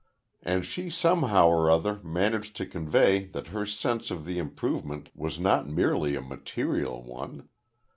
And 0.41 0.65
she 0.65 0.89
somehow 0.89 1.47
or 1.49 1.69
other 1.69 1.99
managed 1.99 2.55
to 2.55 2.65
convey 2.65 3.25
that 3.25 3.49
her 3.49 3.67
sense 3.67 4.09
of 4.09 4.25
the 4.25 4.39
improvement 4.39 5.09
was 5.13 5.39
not 5.39 5.69
merely 5.69 6.15
a 6.15 6.21
material 6.23 7.03
one. 7.03 7.49